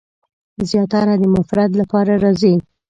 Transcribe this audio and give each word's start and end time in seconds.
زیاتره 0.69 1.13
د 1.21 1.23
مفرد 1.35 1.71
لپاره 1.81 2.13
راځي. 2.23 2.53